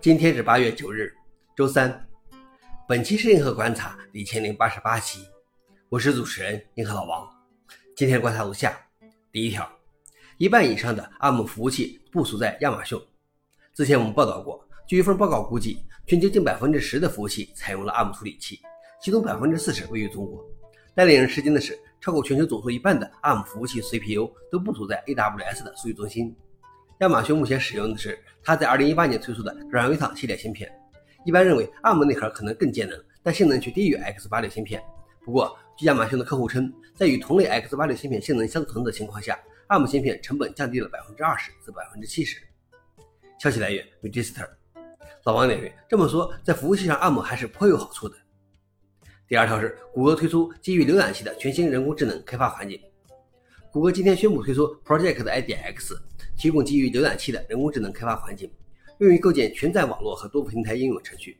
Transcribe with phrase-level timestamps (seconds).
[0.00, 1.12] 今天是八月九日，
[1.56, 2.08] 周三。
[2.86, 5.18] 本期是银河观察第一千零八十八期，
[5.88, 7.28] 我是主持人银河老王。
[7.96, 8.80] 今天观察如下：
[9.32, 9.68] 第一条，
[10.36, 12.96] 一半以上的 ARM 服务器部署在亚马逊。
[13.74, 18.60] 之前我们报道过，据一份报告估计，全球近百分之十的服务器采用了 ARM 处理器，
[19.02, 20.48] 其中百分之四十位于中国。
[20.94, 26.36] 但令人吃惊的是，超过全球总数一半的 ARM 服务器 CPU 都部署在 AWS 的数据中心。
[26.98, 30.68] 亚马逊目前使用的是它在2018年推出的 Graviton 系列芯片。
[31.24, 34.82] 一般认为，ARM 内核可能更节能，但性能却低于 X86 芯片。
[35.24, 42.36] 不过，据亚马逊的客户称，在与同类 X86 芯片性能相同的情况下，ARM 芯片成本降低了20%至70%。
[43.38, 44.48] 消息来源：Register。
[45.22, 48.16] 老王点评：这么说，在服务器上，ARM 还是颇有好处的。
[49.28, 52.80] 第二条是，谷歌推出基于浏览器的全新人工智能开发环境。
[53.70, 55.96] 谷歌今天宣布推出 Project IDX。
[56.38, 58.48] 提供基于浏览器的人工智能开发环境，
[58.98, 61.36] 用于构建全站网络和多平台应用程序。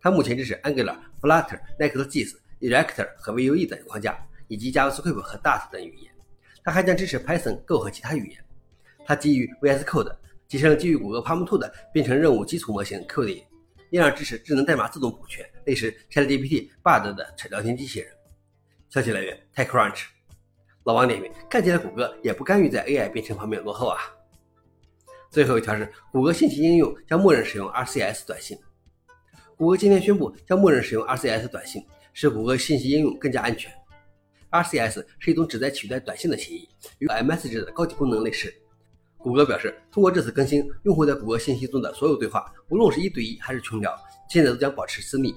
[0.00, 4.18] 它目前支持 Angular、Flutter、Next.js、React 和 Vue 等框架，
[4.48, 6.10] 以及 JavaScript 和 Dart 等语言。
[6.64, 8.42] 它还将支持 Python、Go 和其他语言。
[9.04, 10.16] 它基于 VS Code，
[10.48, 13.44] 集成了基于谷歌 PaLM2 的编程任务基础模型 Cody，
[13.90, 18.10] 因而支持智能代码自动补全，类似 ChatGPT、Bard 的聊天机器人。
[18.88, 20.04] 消息来源：TechCrunch。
[20.84, 23.98] 老王点评：看起来谷歌也不甘于在 AI 编程方面落后啊。
[25.30, 28.58] 最后一条是，谷歌信息应用将默认使用 RCS 短信。
[29.56, 31.80] 谷歌今天宣布将默认使用 RCS 短信，
[32.12, 33.72] 使谷歌信息应用更加安全。
[34.50, 38.52] RCS 是一种旨在取代短信的协议，与 iMessage 的高级功能类似。
[39.18, 43.96] 谷歌表示，通过这次更新，用户在谷歌信息中的所有对话，无论是一对一还是群聊，
[44.28, 45.32] 现在都将保持私密。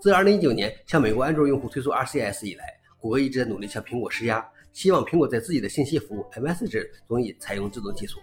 [0.00, 2.64] 自2019年向美国安卓用户推出 RCS 以来，
[2.96, 8.20] 谷歌一直在努力向苹果施压，希望苹果在自己的信息服务 iMessage 中也采用这种技术。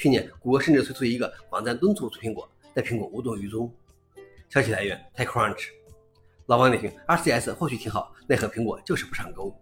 [0.00, 3.70] 去年，谷歌甚至推出一个网站敦促出苹果，但苹果无动于衷。
[4.48, 5.66] 消息来源：TechCrunch。
[6.46, 9.54] 老王点评：RCS 或许挺好，奈何苹果就是不上钩。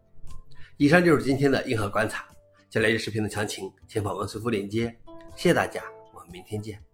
[0.76, 2.24] 以上就是今天的硬核观察。
[2.70, 4.96] 想了解视频的详情，请访问随附链接。
[5.34, 5.82] 谢谢大家，
[6.14, 6.87] 我们明天见。